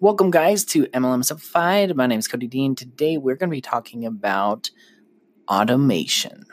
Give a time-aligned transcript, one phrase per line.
[0.00, 1.96] Welcome, guys, to MLM Simplified.
[1.96, 2.76] My name is Cody Dean.
[2.76, 4.70] Today, we're going to be talking about
[5.50, 6.44] automation.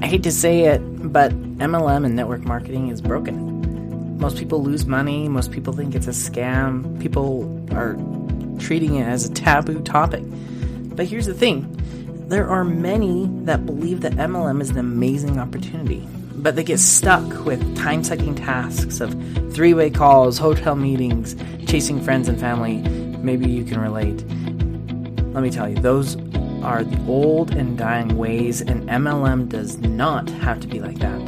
[0.00, 0.78] I hate to say it,
[1.12, 4.18] but MLM and network marketing is broken.
[4.18, 5.28] Most people lose money.
[5.28, 7.00] Most people think it's a scam.
[7.00, 7.94] People are
[8.60, 10.22] treating it as a taboo topic.
[10.94, 11.76] But here's the thing
[12.28, 16.06] there are many that believe that MLM is an amazing opportunity
[16.42, 19.12] but they get stuck with time sucking tasks of
[19.52, 22.78] three way calls, hotel meetings, chasing friends and family.
[23.18, 24.24] Maybe you can relate.
[25.34, 26.16] Let me tell you, those
[26.62, 31.20] are the old and dying ways, and MLM does not have to be like that.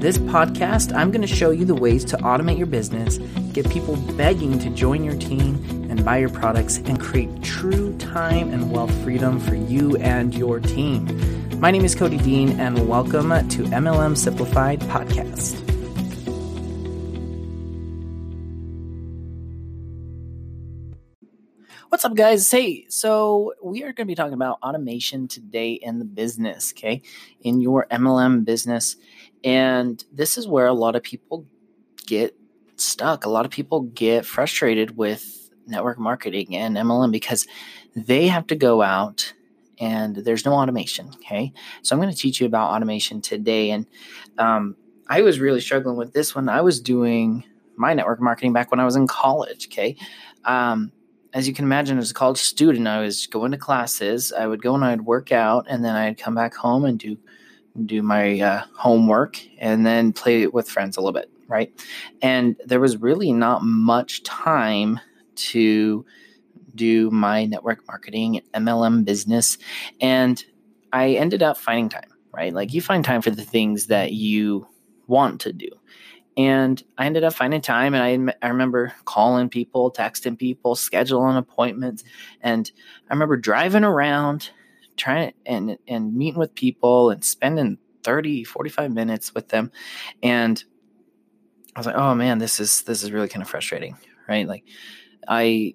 [0.00, 3.18] This podcast, I'm going to show you the ways to automate your business,
[3.52, 5.56] get people begging to join your team
[5.90, 10.60] and buy your products, and create true time and wealth freedom for you and your
[10.60, 11.47] team.
[11.58, 15.58] My name is Cody Dean, and welcome to MLM Simplified Podcast.
[21.88, 22.48] What's up, guys?
[22.48, 27.02] Hey, so we are going to be talking about automation today in the business, okay?
[27.40, 28.94] In your MLM business.
[29.42, 31.44] And this is where a lot of people
[32.06, 32.36] get
[32.76, 33.26] stuck.
[33.26, 37.48] A lot of people get frustrated with network marketing and MLM because
[37.96, 39.34] they have to go out
[39.80, 41.10] and there's no automation.
[41.16, 41.52] Okay.
[41.82, 43.70] So I'm going to teach you about automation today.
[43.70, 43.86] And
[44.38, 44.76] um,
[45.08, 47.44] I was really struggling with this when I was doing
[47.76, 49.66] my network marketing back when I was in college.
[49.66, 49.96] Okay.
[50.44, 50.92] Um,
[51.34, 54.32] as you can imagine, as a college student, I was going to classes.
[54.32, 57.16] I would go and I'd work out, and then I'd come back home and do
[57.84, 61.70] do my uh, homework, and then play with friends a little bit, right?
[62.22, 64.98] And there was really not much time
[65.36, 66.04] to
[66.78, 69.58] do my network marketing, MLM business,
[70.00, 70.42] and
[70.92, 72.52] I ended up finding time, right?
[72.52, 74.66] Like you find time for the things that you
[75.06, 75.68] want to do.
[76.36, 81.36] And I ended up finding time, and I, I remember calling people, texting people, scheduling
[81.36, 82.04] appointments,
[82.40, 82.70] and
[83.10, 84.50] I remember driving around,
[84.96, 89.72] trying and and meeting with people and spending 30, 45 minutes with them,
[90.22, 90.62] and
[91.74, 93.96] I was like, oh man, this is this is really kind of frustrating,
[94.28, 94.46] right?
[94.46, 94.64] Like
[95.26, 95.74] I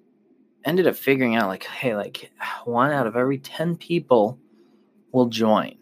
[0.64, 2.30] ended up figuring out like, hey, like
[2.64, 4.38] one out of every 10 people
[5.12, 5.76] will join,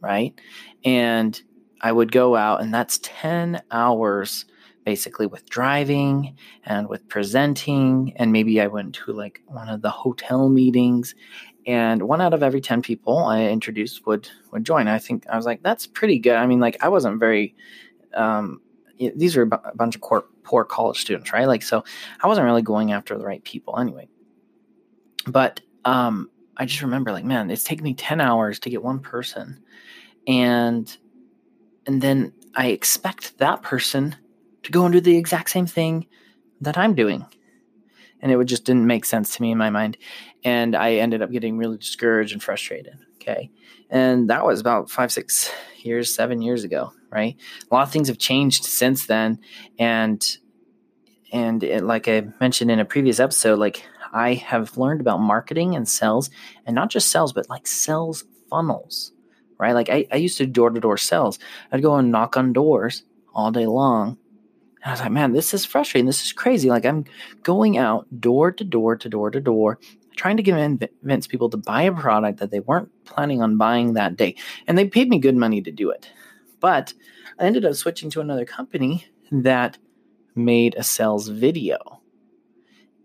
[0.00, 0.38] right?
[0.84, 1.40] And
[1.80, 4.46] I would go out, and that's 10 hours
[4.84, 8.12] basically with driving and with presenting.
[8.16, 11.14] And maybe I went to like one of the hotel meetings.
[11.66, 14.86] And one out of every 10 people I introduced would would join.
[14.86, 16.34] I think I was like, that's pretty good.
[16.34, 17.54] I mean, like I wasn't very
[18.14, 18.60] um,
[18.98, 21.46] these are a bunch of poor, poor college students, right?
[21.46, 21.84] Like, so
[22.22, 24.08] I wasn't really going after the right people anyway.
[25.26, 29.00] But um, I just remember, like, man, it's taken me ten hours to get one
[29.00, 29.62] person,
[30.26, 30.96] and
[31.86, 34.16] and then I expect that person
[34.62, 36.06] to go and do the exact same thing
[36.60, 37.24] that I'm doing,
[38.20, 39.96] and it would just didn't make sense to me in my mind,
[40.44, 42.98] and I ended up getting really discouraged and frustrated.
[43.26, 43.50] Okay,
[43.88, 47.36] and that was about five, six years, seven years ago, right?
[47.70, 49.38] A lot of things have changed since then,
[49.78, 50.36] and
[51.32, 55.74] and it, like I mentioned in a previous episode, like I have learned about marketing
[55.74, 56.28] and sales,
[56.66, 59.12] and not just sales, but like sales funnels,
[59.58, 59.72] right?
[59.72, 61.38] Like I, I used to door to door sales.
[61.72, 63.04] I'd go and knock on doors
[63.34, 64.18] all day long.
[64.82, 66.04] And I was like, man, this is frustrating.
[66.04, 66.68] This is crazy.
[66.68, 67.06] Like I'm
[67.42, 69.78] going out door to door to door to door,
[70.16, 74.16] trying to convince people to buy a product that they weren't planning on buying that
[74.16, 74.36] day.
[74.66, 76.08] And they paid me good money to do it.
[76.60, 76.94] But
[77.38, 79.78] I ended up switching to another company that
[80.34, 82.00] made a sales video.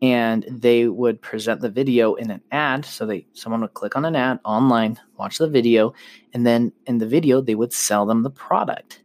[0.01, 2.85] And they would present the video in an ad.
[2.85, 5.93] So they someone would click on an ad online watch the video
[6.33, 9.03] and then in the video they would sell them the product.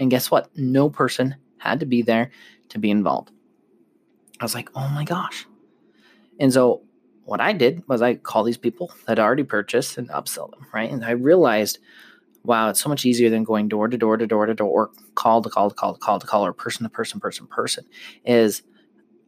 [0.00, 0.50] And guess what?
[0.56, 2.32] No person had to be there
[2.70, 3.30] to be involved.
[4.40, 5.46] I was like oh my gosh.
[6.40, 6.82] And so
[7.24, 10.90] what i did was i called these people that already purchased and upsell them right
[10.90, 11.78] and i realized
[12.44, 14.90] wow it's so much easier than going door to door to door to door or
[15.14, 17.84] call to call to call to call to call or person to person person person
[18.24, 18.62] is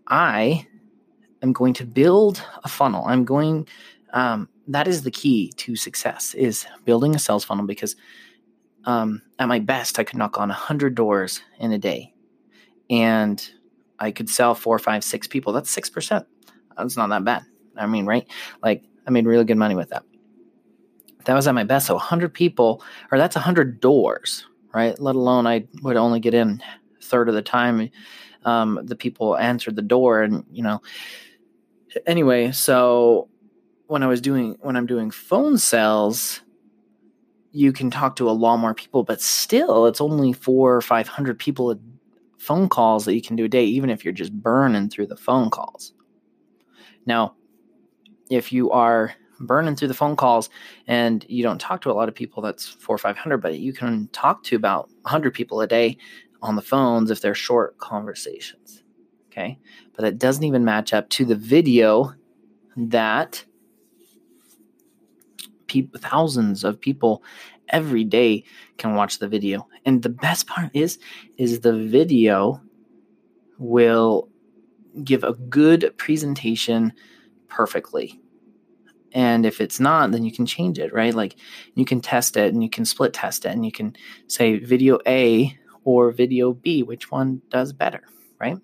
[0.09, 0.67] i
[1.45, 3.05] I'm going to build a funnel.
[3.07, 3.69] I'm going,
[4.15, 7.97] um, that is the key to success is building a sales funnel because
[8.87, 12.15] um, at my best, I could knock on 100 doors in a day
[12.89, 13.47] and
[13.99, 15.53] I could sell four, five, six people.
[15.53, 16.25] That's 6%.
[16.79, 17.45] That's not that bad.
[17.77, 18.27] I mean, right?
[18.63, 20.05] Like, I made really good money with that.
[21.25, 21.87] That was at my best.
[21.87, 24.99] So 100 people, or that's 100 doors, right?
[24.99, 26.63] Let alone I would only get in
[27.01, 27.91] third of the time.
[28.45, 30.83] Um, the people answered the door, and you know,
[32.07, 33.29] anyway, so
[33.87, 36.43] when I was doing when I'm doing phone sales,
[37.53, 41.09] you can talk to a lot more people, but still, it's only four or five
[41.09, 41.79] hundred people
[42.37, 45.17] phone calls that you can do a day, even if you're just burning through the
[45.17, 45.95] phone calls.
[47.07, 47.35] Now,
[48.31, 50.49] if you are burning through the phone calls
[50.87, 53.73] and you don't talk to a lot of people, that's four or 500, but you
[53.73, 55.97] can talk to about 100 people a day
[56.43, 58.83] on the phones if they're short conversations.
[59.31, 59.59] Okay.
[59.97, 62.13] But it doesn't even match up to the video
[62.77, 63.45] that
[65.67, 67.23] people, thousands of people
[67.71, 68.45] every day
[68.77, 69.67] can watch the video.
[69.85, 70.99] And the best part is,
[71.37, 72.61] is the video
[73.59, 74.29] will
[75.03, 76.93] give a good presentation
[77.55, 78.21] perfectly.
[79.13, 81.15] And if it's not, then you can change it, right?
[81.15, 81.37] Like
[81.75, 83.95] you can test it and you can split test it and you can
[84.27, 88.03] say video A or video B, which one does better,
[88.41, 88.59] right?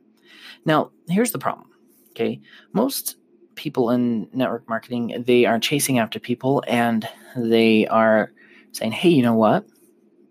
[0.64, 1.68] Now, here's the problem.
[2.10, 2.40] Okay.
[2.72, 3.16] Most
[3.54, 8.32] people in network marketing, they are chasing after people and they are
[8.72, 9.66] saying, hey, you know what?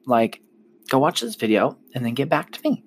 [0.06, 0.42] Like,
[0.90, 2.84] go watch this video and then get back to me.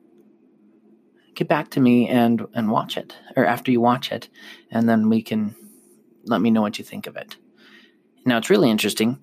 [1.35, 3.17] Get back to me and and watch it.
[3.37, 4.29] Or after you watch it,
[4.71, 5.57] and then we can
[6.25, 7.37] let me know what you think of it.
[8.25, 9.19] Now it's really interesting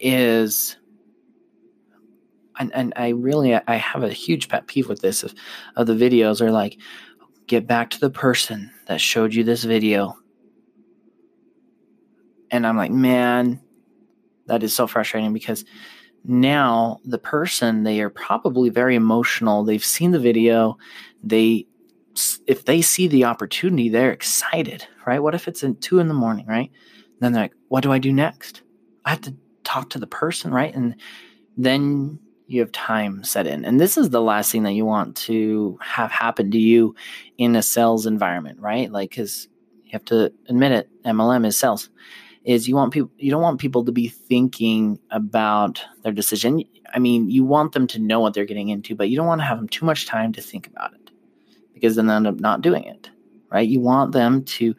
[0.00, 0.76] is
[2.58, 5.34] and, and I really I have a huge pet peeve with this of,
[5.76, 6.78] of the videos are like
[7.46, 10.16] get back to the person that showed you this video.
[12.50, 13.60] And I'm like, man,
[14.46, 15.64] that is so frustrating because
[16.24, 19.64] now the person they are probably very emotional.
[19.64, 20.76] They've seen the video.
[21.22, 21.66] They
[22.46, 25.20] if they see the opportunity, they're excited, right?
[25.20, 26.70] What if it's in two in the morning, right?
[27.20, 28.62] then they're like, what do I do next?
[29.04, 29.34] I have to
[29.64, 30.74] talk to the person, right?
[30.74, 30.96] And
[31.56, 33.64] then you have time set in.
[33.64, 36.94] And this is the last thing that you want to have happen to you
[37.36, 38.90] in a sales environment, right?
[38.90, 39.48] Like, because
[39.84, 41.90] you have to admit it, MLM is sales.
[42.44, 46.62] Is you want people, you don't want people to be thinking about their decision.
[46.94, 49.42] I mean, you want them to know what they're getting into, but you don't want
[49.42, 50.97] to have them too much time to think about it
[51.80, 53.10] because then they end up not doing it,
[53.50, 53.68] right?
[53.68, 54.74] You want them to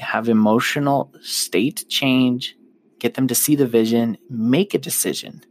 [0.00, 2.56] have emotional state change,
[2.98, 5.42] get them to see the vision, make a decision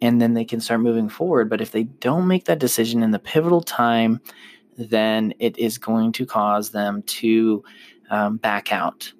[0.00, 1.50] and then they can start moving forward.
[1.50, 4.20] But if they don't make that decision in the pivotal time,
[4.76, 7.64] then it is going to cause them to
[8.10, 9.12] um, back out.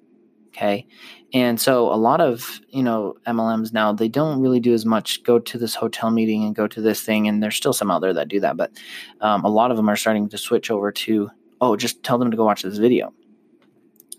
[0.49, 0.87] Okay.
[1.33, 5.23] And so a lot of, you know, MLMs now, they don't really do as much
[5.23, 7.27] go to this hotel meeting and go to this thing.
[7.27, 8.57] And there's still some out there that do that.
[8.57, 8.71] But
[9.21, 11.29] um, a lot of them are starting to switch over to,
[11.61, 13.13] oh, just tell them to go watch this video.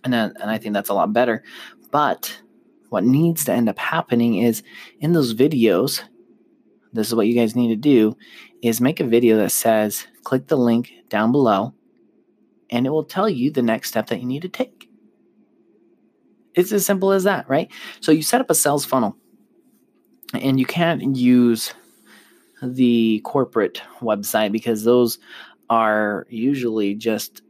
[0.04, 1.42] And, then, and I think that's a lot better.
[1.90, 2.40] But
[2.90, 4.62] what needs to end up happening is
[5.00, 6.02] in those videos,
[6.92, 8.16] this is what you guys need to do
[8.62, 11.72] is make a video that says click the link down below
[12.70, 14.79] and it will tell you the next step that you need to take.
[16.60, 17.70] It's as simple as that, right?
[18.00, 19.16] So you set up a sales funnel
[20.34, 21.74] and you can't use
[22.62, 25.18] the corporate website because those
[25.68, 27.42] are usually just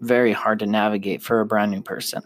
[0.00, 2.22] very hard to navigate for a brand new person.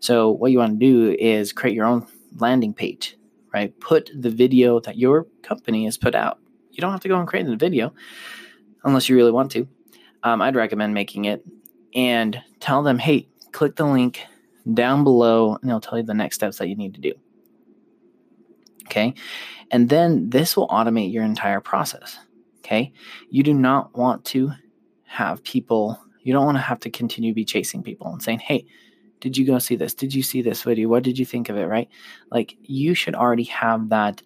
[0.00, 2.06] So what you want to do is create your own
[2.36, 3.16] landing page
[3.54, 3.78] right?
[3.78, 6.40] Put the video that your company has put out.
[6.72, 7.94] You don't have to go and create the video
[8.82, 9.68] unless you really want to.
[10.24, 11.44] Um, I'd recommend making it
[11.94, 14.26] and tell them, hey, click the link
[14.72, 17.12] down below and it'll tell you the next steps that you need to do.
[18.86, 19.14] Okay.
[19.70, 22.18] And then this will automate your entire process.
[22.58, 22.92] Okay.
[23.30, 24.52] You do not want to
[25.04, 28.38] have people, you don't want to have to continue to be chasing people and saying,
[28.40, 28.66] hey,
[29.20, 29.94] did you go see this?
[29.94, 30.88] Did you see this video?
[30.88, 31.64] What did you think of it?
[31.64, 31.88] Right?
[32.30, 34.22] Like you should already have that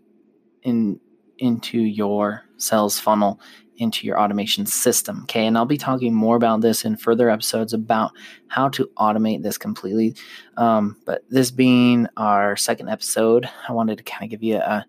[0.63, 1.01] in
[1.39, 3.41] into your sales funnel
[3.79, 5.21] into your automation system.
[5.23, 5.47] Okay.
[5.47, 8.13] And I'll be talking more about this in further episodes about
[8.49, 10.15] how to automate this completely.
[10.57, 14.85] Um, but this being our second episode, I wanted to kind of give you a,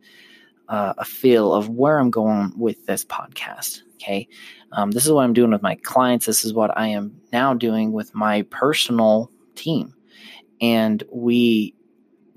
[0.67, 3.81] a, a feel of where I'm going with this podcast.
[3.95, 4.27] Okay.
[4.71, 6.25] Um, this is what I'm doing with my clients.
[6.25, 9.93] This is what I am now doing with my personal team
[10.61, 11.73] and we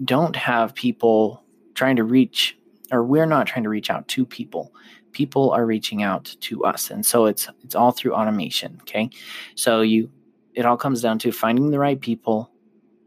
[0.05, 1.45] don't have people
[1.75, 2.57] trying to reach
[2.91, 4.75] or we're not trying to reach out to people
[5.13, 6.91] people are reaching out to us.
[6.91, 9.11] And so it's it's all through automation okay?
[9.55, 10.11] So you
[10.55, 12.51] it all comes down to finding the right people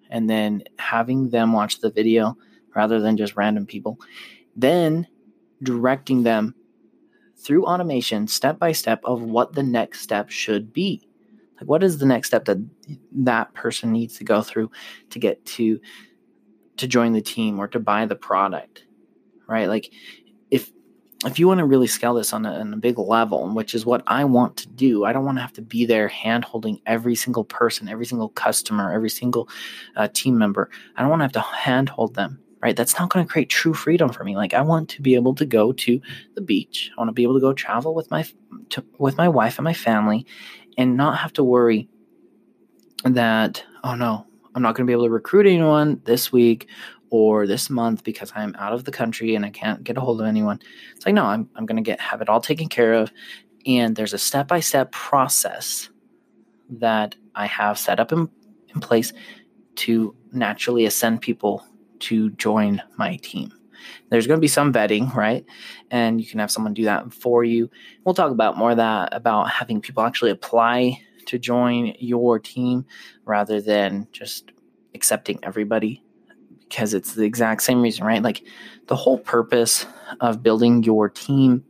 [0.09, 2.37] and then having them watch the video
[2.75, 3.99] rather than just random people.
[4.55, 5.07] Then
[5.63, 6.55] directing them
[7.37, 11.07] through automation step by step of what the next step should be.
[11.57, 12.57] Like, what is the next step that
[13.11, 14.71] that person needs to go through
[15.11, 15.79] to get to
[16.77, 18.83] to join the team or to buy the product,
[19.47, 19.69] right?
[19.69, 19.91] Like,
[21.23, 23.85] if you want to really scale this on a, on a big level, which is
[23.85, 26.81] what I want to do, I don't want to have to be there hand holding
[26.85, 29.47] every single person, every single customer, every single
[29.95, 30.69] uh, team member.
[30.95, 32.75] I don't want to have to hand hold them, right?
[32.75, 34.35] That's not going to create true freedom for me.
[34.35, 36.01] Like I want to be able to go to
[36.33, 36.91] the beach.
[36.95, 38.25] I want to be able to go travel with my
[38.69, 40.25] to, with my wife and my family
[40.77, 41.87] and not have to worry
[43.03, 46.67] that oh no, I'm not going to be able to recruit anyone this week
[47.09, 50.21] or this month because I'm out of the country and I can't get a hold
[50.21, 50.59] of anyone.
[50.95, 53.11] It's like, no, I'm, I'm going to get have it all taken care of.
[53.65, 55.89] And there's a step by step process
[56.69, 58.29] that I have set up in,
[58.73, 59.13] in place
[59.75, 61.65] to naturally ascend people
[61.99, 63.51] to join my team.
[64.09, 65.45] There's going to be some vetting, right?
[65.91, 67.69] And you can have someone do that for you.
[68.03, 72.85] We'll talk about more of that about having people actually apply to join your team
[73.25, 74.51] rather than just
[74.93, 76.03] accepting everybody
[76.67, 78.21] because it's the exact same reason, right?
[78.21, 78.43] Like
[78.87, 79.85] the whole purpose
[80.19, 81.63] of building your team,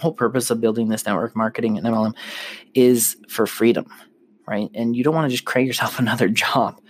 [0.00, 2.14] whole purpose of building this network marketing and MLM
[2.74, 3.86] is for freedom,
[4.46, 4.70] right?
[4.74, 6.80] And you don't want to just create yourself another job.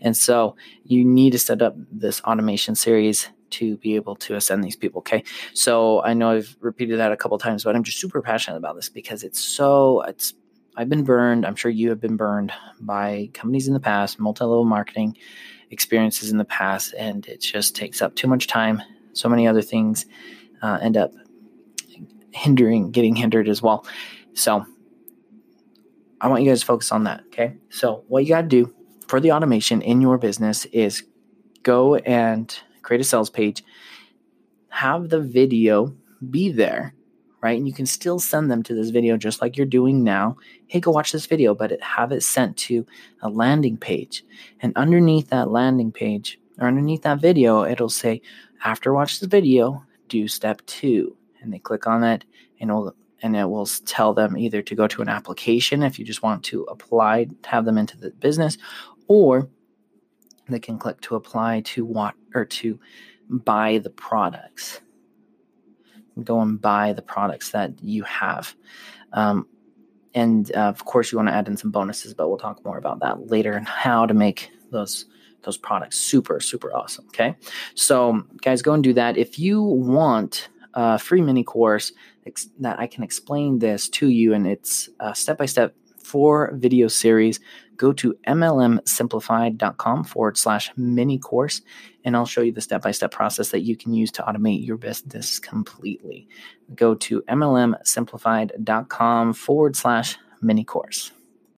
[0.00, 4.64] And so you need to set up this automation series to be able to ascend
[4.64, 5.00] these people.
[5.00, 5.22] Okay.
[5.52, 8.76] So I know I've repeated that a couple times, but I'm just super passionate about
[8.76, 10.32] this because it's so, it's,
[10.76, 11.44] I've been burned.
[11.44, 15.16] I'm sure you have been burned by companies in the past, multi level marketing
[15.70, 18.82] experiences in the past, and it just takes up too much time.
[19.12, 20.06] So many other things
[20.62, 21.12] uh, end up
[22.32, 23.86] hindering, getting hindered as well.
[24.32, 24.64] So
[26.20, 27.24] I want you guys to focus on that.
[27.26, 27.56] Okay.
[27.68, 28.74] So what you got to do
[29.08, 31.02] for the automation in your business is
[31.62, 33.62] go and create a sales page,
[34.68, 35.94] have the video
[36.30, 36.94] be there
[37.42, 37.58] right?
[37.58, 40.36] And you can still send them to this video just like you're doing now.
[40.68, 42.86] Hey, go watch this video, but it, have it sent to
[43.20, 44.24] a landing page.
[44.60, 48.22] And underneath that landing page or underneath that video, it'll say,
[48.64, 51.16] after watch this video, do step two.
[51.40, 52.24] And they click on that
[52.60, 52.94] and it'll
[53.24, 56.42] and it will tell them either to go to an application if you just want
[56.42, 58.58] to apply, have them into the business,
[59.06, 59.48] or
[60.48, 62.80] they can click to apply to what or to
[63.28, 64.80] buy the products
[66.24, 68.54] go and buy the products that you have.
[69.12, 69.46] Um,
[70.14, 72.78] and uh, of course, you want to add in some bonuses, but we'll talk more
[72.78, 75.06] about that later and how to make those
[75.42, 77.06] those products super super awesome.
[77.08, 77.34] Okay,
[77.74, 79.16] so guys, go and do that.
[79.16, 81.92] If you want a free mini course
[82.26, 86.88] ex- that I can explain this to you, and it's step by step four video
[86.88, 87.40] series,
[87.76, 91.62] go to mlmsimplified.com forward slash mini course,
[92.04, 94.66] and I'll show you the step by step process that you can use to automate
[94.66, 96.28] your business completely.
[96.74, 101.12] Go to mlmsimplified.com forward slash mini course.